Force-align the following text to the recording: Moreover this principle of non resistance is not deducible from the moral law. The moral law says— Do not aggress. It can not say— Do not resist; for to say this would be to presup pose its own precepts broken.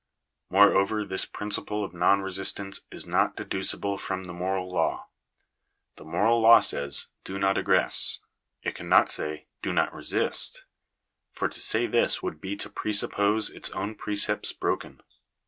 Moreover 0.49 1.05
this 1.05 1.25
principle 1.25 1.83
of 1.83 1.93
non 1.93 2.21
resistance 2.23 2.79
is 2.91 3.05
not 3.05 3.35
deducible 3.35 3.99
from 3.99 4.23
the 4.23 4.33
moral 4.33 4.67
law. 4.67 5.09
The 5.97 6.03
moral 6.05 6.41
law 6.41 6.59
says— 6.61 7.09
Do 7.23 7.37
not 7.37 7.55
aggress. 7.55 8.17
It 8.63 8.73
can 8.73 8.89
not 8.89 9.09
say— 9.09 9.45
Do 9.61 9.71
not 9.71 9.93
resist; 9.93 10.63
for 11.31 11.47
to 11.47 11.59
say 11.59 11.85
this 11.85 12.23
would 12.23 12.41
be 12.41 12.55
to 12.55 12.69
presup 12.71 13.11
pose 13.11 13.51
its 13.51 13.69
own 13.73 13.93
precepts 13.93 14.51
broken. 14.53 15.01